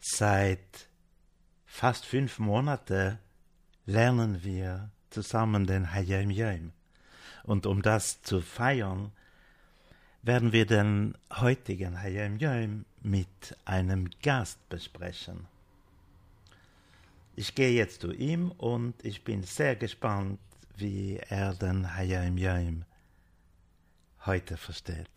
Seit 0.00 0.88
fast 1.66 2.06
fünf 2.06 2.38
Monaten 2.38 3.18
lernen 3.84 4.42
wir 4.42 4.90
zusammen 5.10 5.66
den 5.66 5.92
Hayam 5.92 6.30
Yom. 6.30 6.72
Und 7.42 7.66
um 7.66 7.82
das 7.82 8.22
zu 8.22 8.40
feiern, 8.40 9.12
werden 10.22 10.52
wir 10.52 10.66
den 10.66 11.16
heutigen 11.30 12.00
Hayam 12.00 12.38
Yom 12.38 12.86
mit 13.02 13.56
einem 13.66 14.08
Gast 14.22 14.66
besprechen. 14.70 15.46
Ich 17.36 17.54
gehe 17.54 17.72
jetzt 17.72 18.00
zu 18.00 18.12
ihm 18.12 18.52
und 18.52 19.04
ich 19.04 19.22
bin 19.22 19.42
sehr 19.42 19.76
gespannt, 19.76 20.38
wie 20.76 21.16
er 21.28 21.54
den 21.54 21.94
Hayam 21.94 22.38
Yom 22.38 22.84
heute 24.24 24.56
versteht. 24.56 25.10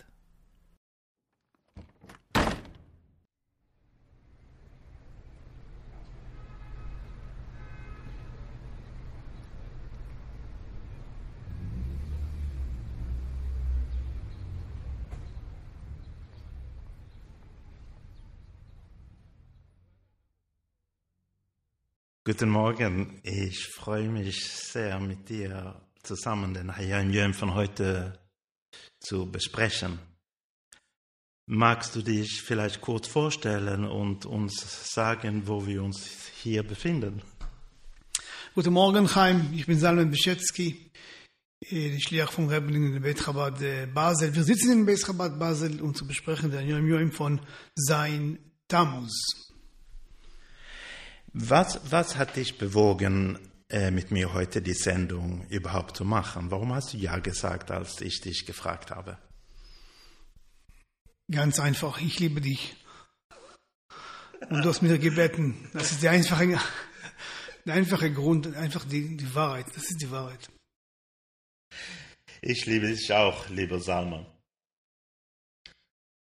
Guten 22.26 22.52
Morgen, 22.52 23.20
ich 23.24 23.68
freue 23.68 24.08
mich 24.08 24.48
sehr, 24.48 24.98
mit 24.98 25.28
dir 25.28 25.76
zusammen 26.04 26.54
den 26.54 26.74
Hayam 26.74 27.12
Yom 27.12 27.34
von 27.34 27.54
heute 27.54 28.18
zu 29.02 29.30
besprechen. 29.30 30.00
Magst 31.48 31.98
du 31.98 32.02
dich 32.02 32.42
vielleicht 32.42 32.80
kurz 32.80 33.10
vorstellen 33.10 33.84
und 33.84 34.26
uns 34.26 34.94
sagen, 34.94 35.46
wo 35.48 35.68
wir 35.68 35.84
uns 35.84 36.30
hier 36.42 36.64
befinden? 36.64 37.22
Guten 38.56 38.72
Morgen, 38.72 39.06
Chaim. 39.10 39.50
Ich 39.54 39.66
bin 39.66 39.78
Salman 39.78 40.10
Beschetzky, 40.10 40.92
der 41.70 42.00
Schliach 42.00 42.32
von 42.32 42.48
Rebbe 42.48 42.74
in 42.74 43.02
Beit 43.02 43.20
Chabad 43.20 43.62
äh, 43.62 43.86
Basel. 43.86 44.34
Wir 44.34 44.46
sitzen 44.46 44.72
in 44.72 44.86
Beit 44.86 45.02
Chabad 45.02 45.38
Basel, 45.38 45.82
um 45.82 45.94
zu 45.94 46.08
besprechen 46.08 46.52
den 46.52 46.70
Yom 46.70 46.88
Yom 46.88 47.12
von 47.12 47.42
Sein 47.76 48.40
Tammuz. 48.70 49.53
Was, 51.34 51.80
was 51.92 52.16
hat 52.18 52.36
dich 52.36 52.60
bewogen, 52.60 53.40
äh, 53.70 53.90
mit 53.90 54.12
mir 54.12 54.34
heute 54.34 54.62
die 54.62 54.76
Sendung 54.76 55.48
überhaupt 55.48 55.98
zu 55.98 56.06
machen? 56.06 56.52
Warum 56.52 56.74
hast 56.74 56.94
du 56.94 56.98
Ja 56.98 57.18
gesagt, 57.18 57.72
als 57.72 58.02
ich 58.02 58.22
dich 58.22 58.46
gefragt 58.46 58.92
habe? 58.92 59.18
Ganz 61.32 61.60
einfach, 61.60 62.00
ich 62.00 62.20
liebe 62.20 62.40
dich. 62.40 62.76
Und 64.50 64.64
du 64.64 64.70
hast 64.70 64.84
mir 64.84 65.00
gebeten. 65.00 65.70
Das 65.74 65.92
ist 65.92 66.04
der 66.04 66.12
einfache, 66.12 66.60
der 67.66 67.74
einfache 67.74 68.12
Grund, 68.14 68.56
einfach 68.56 68.86
die, 68.86 69.18
die 69.18 69.34
Wahrheit. 69.34 69.66
Das 69.74 69.90
ist 69.90 70.02
die 70.02 70.12
Wahrheit. 70.12 70.52
Ich 72.42 72.68
liebe 72.68 72.88
dich 72.88 73.12
auch, 73.12 73.50
lieber 73.50 73.80
Salman. 73.80 74.28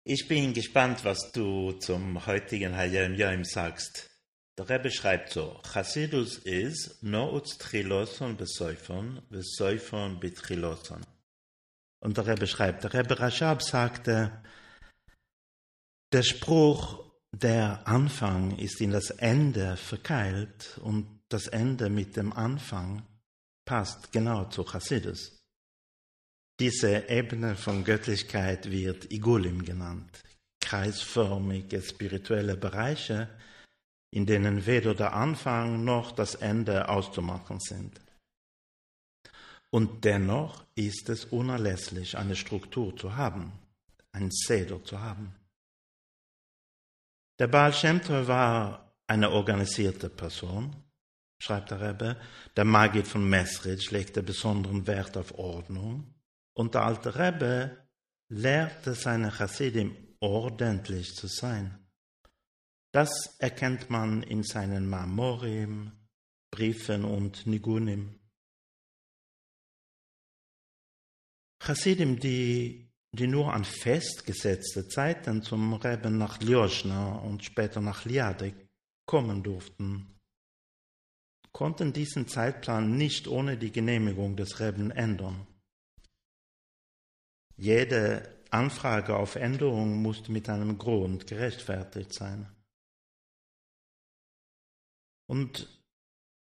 Ich 0.04 0.28
bin 0.28 0.52
gespannt, 0.52 1.04
was 1.04 1.32
du 1.32 1.72
zum 1.72 2.26
heutigen 2.26 2.76
Hayam 2.76 3.14
Yom 3.14 3.44
sagst. 3.44 4.10
Der 4.58 4.68
Rebbe 4.68 4.90
schreibt 4.90 5.32
so, 5.32 5.60
Chassidus 5.72 6.38
is 6.38 6.98
no 7.00 7.32
uz 7.32 7.58
triloson 7.58 8.36
besäufern, 8.36 9.22
besäufern 9.30 10.18
betriloson. 10.18 11.06
Und 12.00 12.16
der 12.16 12.26
Rebbe 12.26 12.48
schreibt, 12.48 12.82
der 12.82 12.92
Rebbe 12.92 13.20
Rashab 13.20 13.62
sagte, 13.62 14.42
der 16.12 16.24
Spruch, 16.24 17.04
der 17.30 17.86
Anfang 17.86 18.58
ist 18.58 18.80
in 18.80 18.90
das 18.90 19.10
Ende 19.10 19.76
verkeilt 19.76 20.80
und 20.82 21.20
das 21.28 21.46
Ende 21.46 21.88
mit 21.88 22.16
dem 22.16 22.32
Anfang 22.32 23.06
passt 23.64 24.10
genau 24.10 24.46
zu 24.46 24.64
Chassidus. 24.64 25.38
Diese 26.58 27.08
Ebene 27.08 27.54
von 27.54 27.84
Göttlichkeit 27.84 28.68
wird 28.72 29.12
Igulim 29.12 29.64
genannt, 29.64 30.24
kreisförmige 30.60 31.80
spirituelle 31.80 32.56
Bereiche, 32.56 33.28
in 34.10 34.26
denen 34.26 34.66
weder 34.66 34.94
der 34.94 35.12
Anfang 35.12 35.84
noch 35.84 36.12
das 36.12 36.34
Ende 36.34 36.88
auszumachen 36.88 37.60
sind. 37.60 38.00
Und 39.70 40.04
dennoch 40.04 40.64
ist 40.74 41.08
es 41.10 41.26
unerlässlich, 41.26 42.16
eine 42.16 42.36
Struktur 42.36 42.96
zu 42.96 43.16
haben, 43.16 43.52
ein 44.12 44.30
Seder 44.30 44.82
zu 44.82 45.00
haben. 45.00 45.34
Der 47.38 47.48
Baal 47.48 47.72
Shem 47.72 48.02
Tov 48.02 48.26
war 48.26 48.92
eine 49.06 49.30
organisierte 49.30 50.08
Person, 50.08 50.74
schreibt 51.40 51.70
der 51.70 51.80
Rebbe. 51.80 52.16
Der 52.56 52.64
Magid 52.64 53.06
von 53.06 53.28
Mesrich 53.28 53.90
legte 53.90 54.22
besonderen 54.22 54.86
Wert 54.86 55.16
auf 55.16 55.38
Ordnung. 55.38 56.14
Und 56.54 56.74
der 56.74 56.84
alte 56.84 57.14
Rebbe 57.16 57.76
lehrte 58.28 58.94
seine 58.94 59.30
Chassidim 59.30 59.96
ordentlich 60.20 61.14
zu 61.14 61.28
sein. 61.28 61.78
Das 62.92 63.36
erkennt 63.38 63.90
man 63.90 64.22
in 64.22 64.42
seinen 64.42 64.88
Marmorim, 64.88 65.92
Briefen 66.50 67.04
und 67.04 67.46
Nigunim. 67.46 68.18
Chassidim, 71.62 72.18
die, 72.18 72.90
die 73.12 73.26
nur 73.26 73.52
an 73.52 73.64
festgesetzte 73.64 74.88
Zeiten 74.88 75.42
zum 75.42 75.74
Reben 75.74 76.16
nach 76.16 76.40
Ljoschna 76.40 77.16
und 77.16 77.44
später 77.44 77.80
nach 77.80 78.04
Liadek 78.06 78.54
kommen 79.06 79.42
durften, 79.42 80.18
konnten 81.52 81.92
diesen 81.92 82.28
Zeitplan 82.28 82.96
nicht 82.96 83.28
ohne 83.28 83.58
die 83.58 83.72
Genehmigung 83.72 84.36
des 84.36 84.60
Reben 84.60 84.90
ändern. 84.90 85.46
Jede 87.56 88.44
Anfrage 88.50 89.16
auf 89.16 89.34
Änderung 89.34 90.00
musste 90.00 90.32
mit 90.32 90.48
einem 90.48 90.78
Grund 90.78 91.26
gerechtfertigt 91.26 92.14
sein. 92.14 92.48
Und 95.28 95.68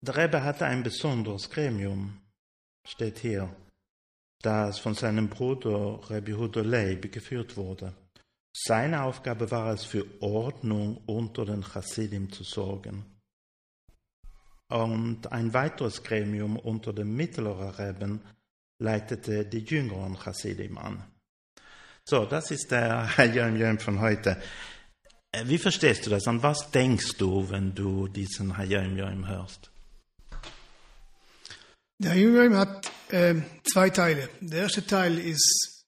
der 0.01 0.15
Rebbe 0.15 0.43
hatte 0.43 0.65
ein 0.65 0.83
besonderes 0.83 1.49
Gremium, 1.49 2.17
steht 2.87 3.19
hier, 3.19 3.53
das 4.41 4.79
von 4.79 4.93
seinem 4.93 5.27
Bruder 5.27 5.99
Rebbe 6.09 6.37
Hudolei 6.37 6.95
geführt 6.95 7.57
wurde. 7.57 7.93
Seine 8.55 9.03
Aufgabe 9.03 9.51
war 9.51 9.73
es, 9.73 9.83
für 9.83 10.05
Ordnung 10.21 10.97
unter 11.05 11.45
den 11.45 11.63
Chassidim 11.63 12.31
zu 12.31 12.43
sorgen. 12.43 13.05
Und 14.69 15.31
ein 15.31 15.53
weiteres 15.53 16.03
Gremium 16.03 16.57
unter 16.57 16.93
den 16.93 17.15
mittleren 17.15 17.69
Reben 17.69 18.21
leitete 18.79 19.45
die 19.45 19.59
jüngeren 19.59 20.15
Chassidim 20.15 20.77
an. 20.77 21.03
So, 22.05 22.25
das 22.25 22.51
ist 22.51 22.71
der 22.71 23.09
Yom 23.33 23.55
Yom 23.55 23.79
von 23.79 23.99
heute. 23.99 24.41
Äh, 25.31 25.47
wie 25.47 25.57
verstehst 25.57 26.05
du 26.05 26.09
das? 26.09 26.27
An 26.27 26.41
was 26.41 26.71
denkst 26.71 27.17
du, 27.17 27.49
wenn 27.49 27.75
du 27.75 28.07
diesen 28.07 28.57
Hayom 28.57 28.97
Yom 28.97 29.27
hörst? 29.27 29.69
Der 31.99 32.11
Hayom 32.11 32.35
Yom 32.35 32.55
hat 32.55 32.91
äh, 33.09 33.35
zwei 33.63 33.89
Teile. 33.89 34.29
Der 34.41 34.63
erste 34.63 34.85
Teil 34.85 35.17
ist, 35.19 35.85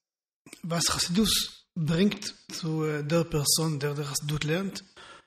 was 0.62 0.84
Chassidus 0.86 1.66
bringt 1.74 2.34
zu 2.52 2.84
äh, 2.84 3.02
der 3.02 3.24
Person, 3.24 3.80
der 3.80 3.94
der 3.94 4.04
Chassidut 4.04 4.44
lernt. 4.44 4.84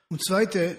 Und 0.10 0.24
zweite 0.24 0.78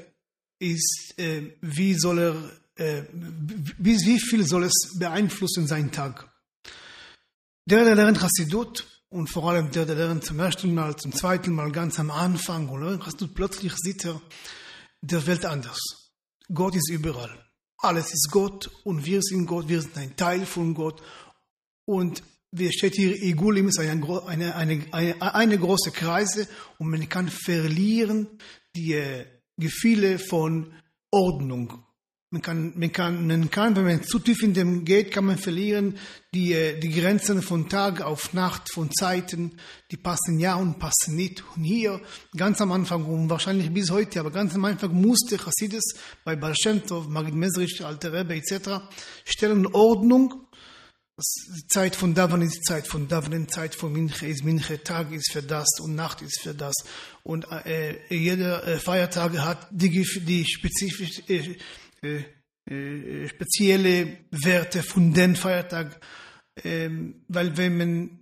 ist, 0.59 1.15
äh, 1.19 1.53
wie 1.61 1.95
soll 1.95 2.19
er, 2.19 2.37
äh, 2.77 3.03
wie, 3.13 3.97
wie 3.99 4.21
viel 4.21 4.47
soll 4.47 4.65
es 4.65 4.97
beeinflussen 4.99 5.67
seinen 5.67 5.93
Tag. 5.93 6.31
Der, 7.69 7.85
der 7.85 7.97
lernt 7.97 8.19
Chassidut, 8.19 8.87
und 9.17 9.29
vor 9.29 9.49
allem 9.49 9.71
der, 9.71 9.87
der 9.87 9.95
lernt 9.95 10.25
zum 10.25 10.39
ersten 10.41 10.75
Mal, 10.75 10.95
zum 10.97 11.11
zweiten 11.11 11.55
Mal 11.55 11.73
ganz 11.73 11.99
am 11.99 12.11
Anfang, 12.11 12.69
und 12.69 13.07
hast 13.07 13.19
du 13.19 13.29
plötzlich 13.29 13.73
sieht 13.75 14.05
er 14.05 14.21
der 15.01 15.27
Welt 15.27 15.47
anders. 15.47 15.81
Gott 16.53 16.77
ist 16.77 16.91
überall. 16.91 17.35
Alles 17.79 18.13
ist 18.13 18.29
Gott 18.31 18.71
und 18.85 19.07
wir 19.07 19.23
sind 19.23 19.47
Gott, 19.47 19.69
wir 19.69 19.81
sind 19.81 19.97
ein 19.97 20.17
Teil 20.17 20.45
von 20.45 20.75
Gott. 20.75 21.03
Und 21.87 22.23
wie 22.51 22.71
steht 22.71 22.97
hier, 22.97 23.17
Igulim 23.23 23.69
ist 23.69 23.79
eine, 23.79 23.93
eine, 24.27 24.55
eine, 24.55 24.87
eine, 24.93 25.35
eine 25.35 25.59
große 25.59 25.93
Kreise 25.93 26.47
und 26.79 26.91
man 26.91 27.09
kann 27.09 27.29
verlieren 27.29 28.39
die 28.75 28.93
äh, 28.93 29.25
Gefühle 29.57 30.19
von 30.19 30.75
Ordnung, 31.11 31.86
man 32.37 32.43
kann, 32.43 32.73
man 32.77 32.93
kann, 32.93 33.27
man 33.27 33.51
kann, 33.51 33.77
wenn 33.77 33.85
man 33.85 34.03
zu 34.03 34.19
tief 34.19 34.43
in 34.43 34.53
dem 34.53 34.85
geht, 34.85 35.11
kann 35.11 35.25
man 35.25 35.39
verlieren 35.39 35.97
die, 36.37 36.53
äh, 36.53 36.79
die 36.79 36.91
Grenzen 36.91 37.41
von 37.41 37.69
Tag 37.69 38.03
auf 38.03 38.35
Nacht, 38.35 38.71
von 38.71 38.91
Zeiten, 38.93 39.59
die 39.91 39.97
passen 39.97 40.39
ja 40.39 40.57
und 40.57 40.79
passen 40.79 41.17
nicht. 41.17 41.43
Und 41.57 41.65
hier, 41.65 42.01
ganz 42.37 42.61
am 42.61 42.73
Anfang, 42.73 43.07
und 43.07 43.31
wahrscheinlich 43.31 43.73
bis 43.73 43.91
heute, 43.91 44.21
aber 44.21 44.31
ganz 44.31 44.55
am 44.55 44.65
Anfang 44.67 44.93
musste 44.93 45.39
Chassidus 45.39 45.95
bei 46.25 46.37
Baal 46.37 46.55
Magid 47.09 47.35
Mesrich, 47.35 47.83
Alte 47.83 48.13
Rebbe 48.13 48.35
etc. 48.35 48.83
stellen 49.25 49.67
Ordnung. 49.67 50.43
Die 51.19 51.67
Zeit 51.69 51.97
von 51.97 52.13
Davan 52.13 52.43
ist 52.43 52.57
die 52.57 52.61
Zeit 52.61 52.87
von 52.87 53.09
Davan, 53.09 53.49
Zeit 53.49 53.75
von 53.75 53.91
Minche 53.91 54.27
ist 54.27 54.45
Minche, 54.45 54.83
Tag 54.83 55.13
ist 55.13 55.33
für 55.33 55.43
das 55.43 55.67
und 55.81 55.95
Nacht 55.95 56.21
ist 56.21 56.43
für 56.43 56.53
das. 56.53 56.75
und 57.23 57.51
äh, 57.51 57.97
jeder 58.15 58.67
äh, 58.67 58.79
Feiertag 58.79 59.39
hat 59.39 59.67
die, 59.71 59.89
die 60.27 60.45
spezifisch, 60.45 61.23
äh, 61.29 61.57
äh, 62.69 63.25
äh, 63.25 63.29
spezielle 63.29 64.19
Werte 64.31 64.83
von 64.83 65.13
dem 65.13 65.37
Feiertag, 65.37 66.01
ähm, 66.65 67.23
weil 67.29 67.57
wenn 67.57 67.77
man 67.77 68.19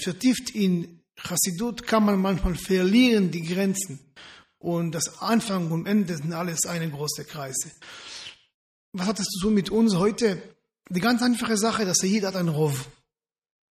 vertieft 0.00 0.50
in 0.50 1.00
Chassidut 1.16 1.86
kann 1.86 2.04
man 2.04 2.20
manchmal 2.20 2.54
verlieren 2.54 3.30
die 3.30 3.42
Grenzen 3.42 3.98
und 4.58 4.92
das 4.92 5.20
Anfang 5.20 5.70
und 5.70 5.86
Ende 5.86 6.16
sind 6.16 6.32
alles 6.32 6.66
eine 6.66 6.90
große 6.90 7.24
Kreise. 7.24 7.72
Was 8.92 9.06
hat 9.06 9.18
das 9.18 9.26
zu 9.26 9.46
tun 9.46 9.54
mit 9.54 9.70
uns 9.70 9.94
heute? 9.96 10.42
Die 10.90 11.00
ganz 11.00 11.22
einfache 11.22 11.56
Sache, 11.56 11.84
dass 11.84 12.02
jeder 12.02 12.28
hat 12.28 12.36
einen 12.36 12.48
Rov. 12.48 12.88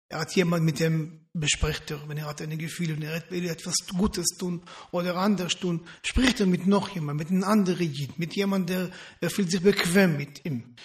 Er 0.09 0.19
hat 0.19 0.36
jemand, 0.36 0.63
mit 0.63 0.80
dem 0.80 1.27
bespricht 1.33 1.92
er, 1.92 2.07
wenn 2.07 2.18
er 2.18 2.25
hat 2.25 2.42
eine 2.42 2.57
Gefühle 2.57 2.94
und 2.94 3.04
er 3.04 3.21
will 3.30 3.48
etwas 3.48 3.75
Gutes 3.88 4.38
tun 4.38 4.63
oder 4.92 5.15
anders 5.18 5.59
tun, 5.59 5.86
spricht 6.01 6.39
er 6.39 6.48
mit 6.48 6.65
noch 6.65 6.89
jemand, 6.89 7.19
mit 7.19 7.30
einem 7.30 7.44
anderen 7.44 7.92
Jid, 7.92 8.18
mit 8.18 8.36
jemandem, 8.36 8.89
der 8.89 8.92
er 9.21 9.30
fühlt 9.30 9.51
sich 9.51 9.62
bequem 9.62 10.18
mit 10.18 10.45
ihm. 10.45 10.75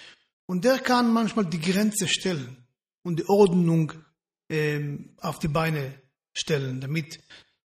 Und 0.46 0.64
der 0.64 0.78
kann 0.78 1.12
manchmal 1.12 1.46
die 1.46 1.60
Grenze 1.60 2.08
stellen 2.08 2.66
und 3.02 3.20
die 3.20 3.28
Ordnung 3.28 3.92
ähm, 4.48 5.16
auf 5.20 5.38
die 5.38 5.48
Beine 5.48 5.94
stellen, 6.34 6.80
damit 6.80 7.20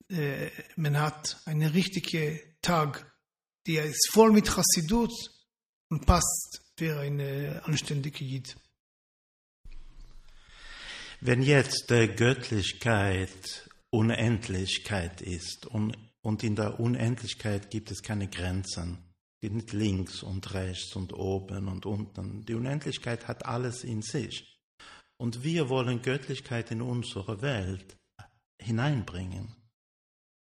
äh, 0.08 0.50
man 0.76 0.98
hat 0.98 1.40
einen 1.44 1.70
richtigen 1.70 2.40
Tag, 2.60 3.10
der 3.66 3.84
ist 3.84 4.10
voll 4.12 4.32
mit 4.32 4.48
Chassidut 4.48 5.12
und 5.88 6.04
passt 6.04 6.62
für 6.76 6.98
eine 6.98 7.62
anständige 7.64 8.24
Jid. 8.24 8.56
Wenn 11.26 11.40
jetzt 11.40 11.88
der 11.88 12.08
Göttlichkeit 12.08 13.70
Unendlichkeit 13.90 15.22
ist 15.22 15.64
und, 15.64 15.96
und 16.20 16.44
in 16.44 16.54
der 16.54 16.78
Unendlichkeit 16.78 17.70
gibt 17.70 17.90
es 17.90 18.02
keine 18.02 18.28
Grenzen, 18.28 18.98
nicht 19.40 19.72
links 19.72 20.22
und 20.22 20.52
rechts 20.52 20.94
und 20.94 21.14
oben 21.14 21.68
und 21.68 21.86
unten. 21.86 22.44
Die 22.44 22.52
Unendlichkeit 22.52 23.26
hat 23.26 23.46
alles 23.46 23.84
in 23.84 24.02
sich. 24.02 24.60
Und 25.16 25.42
wir 25.42 25.70
wollen 25.70 26.02
Göttlichkeit 26.02 26.70
in 26.70 26.82
unsere 26.82 27.40
Welt 27.40 27.96
hineinbringen. 28.60 29.56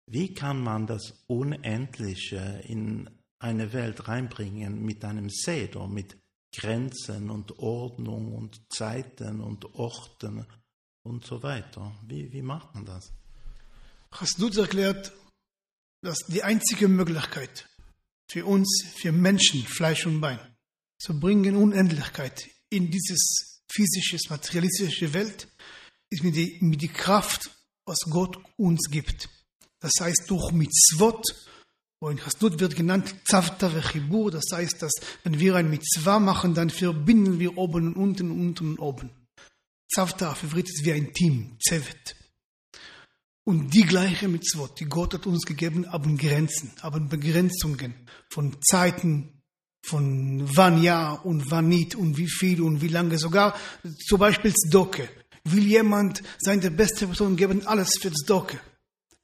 Wie 0.05 0.33
kann 0.33 0.61
man 0.61 0.85
das 0.85 1.23
Unendliche 1.27 2.61
in 2.67 3.09
eine 3.39 3.71
Welt 3.71 4.09
reinbringen 4.09 4.83
mit 4.83 5.05
einem 5.05 5.29
Seder, 5.29 5.87
mit 5.87 6.17
Grenzen 6.53 7.29
und 7.29 7.57
Ordnung 7.57 8.33
und 8.33 8.61
Zeiten 8.69 9.39
und 9.39 9.63
Orten 9.75 10.45
und 11.03 11.25
so 11.25 11.43
weiter. 11.43 11.93
Wie, 12.07 12.31
wie 12.31 12.41
macht 12.41 12.73
man 12.73 12.85
das? 12.85 13.11
Hasdut 14.11 14.57
erklärt, 14.57 15.11
dass 16.01 16.19
die 16.27 16.43
einzige 16.43 16.87
Möglichkeit 16.87 17.67
für 18.29 18.45
uns, 18.45 18.85
für 18.95 19.11
Menschen, 19.11 19.63
Fleisch 19.63 20.05
und 20.05 20.21
Bein, 20.21 20.39
zu 20.99 21.19
bringen 21.19 21.55
Unendlichkeit 21.55 22.49
in 22.69 22.89
dieses 22.89 23.61
physische, 23.71 24.17
materialistische 24.29 25.13
Welt, 25.13 25.47
ist 26.09 26.23
mit 26.23 26.35
der 26.35 26.47
mit 26.61 26.81
die 26.81 26.87
Kraft, 26.87 27.49
was 27.85 27.99
Gott 28.09 28.37
uns 28.57 28.89
gibt. 28.89 29.29
Das 29.79 29.93
heißt 29.99 30.25
durch 30.27 30.51
Mitzvot, 30.51 31.25
wo 31.99 32.09
in 32.09 32.23
Hasdut 32.25 32.59
wird 32.59 32.75
genannt 32.75 33.15
Zavta 33.25 33.73
Vechibur, 33.73 34.31
das 34.31 34.45
heißt, 34.51 34.81
dass 34.81 34.93
wenn 35.23 35.39
wir 35.39 35.55
ein 35.55 35.69
Mitzvah 35.69 36.19
machen, 36.19 36.53
dann 36.53 36.69
verbinden 36.69 37.39
wir 37.39 37.57
oben 37.57 37.87
und 37.87 37.95
unten, 37.95 38.31
unten 38.31 38.69
und 38.71 38.79
oben. 38.79 39.09
Zavta 39.93 40.31
auf 40.31 40.43
Ivrit 40.43 40.69
ist 40.69 40.85
wie 40.85 40.93
ein 40.93 41.13
Team, 41.13 41.57
Zevet. 41.59 42.15
Und 43.45 43.73
die 43.73 43.85
gleiche 43.85 44.27
Mitzvot, 44.27 44.79
die 44.79 44.85
Gott 44.85 45.13
hat 45.13 45.27
uns 45.27 45.45
gegeben, 45.45 45.91
haben 45.91 46.17
Grenzen, 46.17 46.71
haben 46.81 47.09
Begrenzungen 47.09 47.93
von 48.29 48.55
Zeiten, 48.61 49.41
von 49.85 50.49
wann 50.55 50.81
ja 50.81 51.11
und 51.11 51.51
wann 51.51 51.67
nicht 51.67 51.95
und 51.95 52.17
wie 52.17 52.29
viel 52.29 52.61
und 52.61 52.81
wie 52.81 52.87
lange. 52.87 53.17
Sogar 53.17 53.55
zum 54.07 54.19
Beispiel 54.19 54.53
Zdoke. 54.53 55.09
Will 55.43 55.65
jemand 55.65 56.23
sein 56.39 56.61
der 56.61 56.69
beste 56.69 57.05
Person 57.05 57.35
geben, 57.35 57.67
alles 57.67 57.97
für 57.99 58.11
Zdoke. 58.13 58.59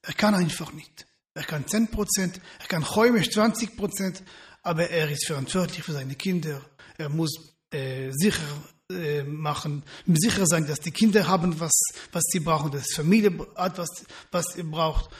Er 0.02 0.14
kann 0.14 0.36
einfach 0.36 0.74
nicht. 0.74 1.08
Er 1.34 1.44
kann 1.44 1.64
10%, 1.64 2.40
er 2.60 2.68
kann 2.68 2.84
heimisch 2.96 3.30
20%, 3.30 4.22
aber 4.64 4.90
er 4.90 5.10
ist 5.10 5.28
verantwortlich 5.28 5.84
für 5.84 5.94
seine 5.94 6.16
Kinder. 6.16 6.62
Er 6.98 7.08
muss 7.08 7.56
äh, 7.72 8.12
sicher 8.12 8.44
äh, 8.92 9.24
machen, 9.24 9.84
sicher 10.08 10.48
sein, 10.48 10.66
dass 10.66 10.80
die 10.80 10.90
Kinder 10.90 11.28
haben, 11.28 11.60
was, 11.60 11.80
was 12.12 12.24
sie 12.32 12.40
brauchen, 12.40 12.72
dass 12.72 12.88
die 12.88 12.96
Familie 12.96 13.48
hat, 13.56 13.78
was, 13.78 14.06
was 14.32 14.54
sie 14.56 14.64
braucht. 14.64 15.12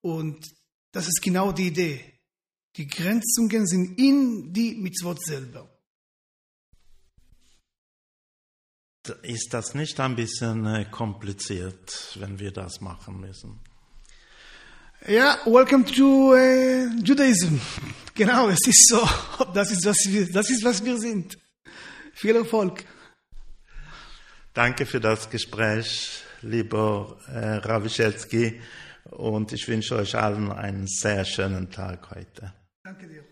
Und 0.00 0.46
das 0.92 1.08
ist 1.08 1.20
genau 1.22 1.50
die 1.50 1.66
Idee. 1.66 2.20
Die 2.76 2.86
Grenzungen 2.86 3.66
sind 3.66 3.98
in 3.98 4.52
die 4.52 4.76
Mitzvot 4.76 5.20
selber. 5.24 5.68
Ist 9.22 9.52
das 9.54 9.74
nicht 9.74 9.98
ein 9.98 10.14
bisschen 10.14 10.64
äh, 10.66 10.84
kompliziert, 10.84 12.16
wenn 12.20 12.38
wir 12.38 12.52
das 12.52 12.80
machen 12.80 13.20
müssen? 13.20 13.60
Ja, 15.08 15.38
welcome 15.46 15.84
to 15.84 16.32
uh, 16.34 17.02
Judaism. 17.02 17.58
Genau, 18.14 18.48
es 18.48 18.66
ist 18.66 18.88
so. 18.88 19.06
Das 19.52 19.70
ist, 19.70 19.84
was 19.84 19.98
wir, 20.06 20.30
das 20.32 20.48
ist, 20.48 20.64
was 20.64 20.84
wir 20.84 20.96
sind. 20.98 21.36
Viel 22.14 22.36
Erfolg. 22.36 22.84
Danke 24.56 24.86
für 24.86 25.00
das 25.00 25.28
Gespräch, 25.28 26.22
lieber 26.40 27.18
äh, 27.28 27.56
Rawischelski, 27.56 28.58
und 29.10 29.52
ich 29.52 29.68
wünsche 29.68 29.96
euch 29.96 30.16
allen 30.16 30.50
einen 30.50 30.86
sehr 30.86 31.26
schönen 31.26 31.70
Tag 31.70 32.10
heute. 32.10 32.54
Danke 32.82 33.06
dir. 33.06 33.22